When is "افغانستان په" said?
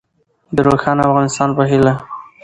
1.09-1.63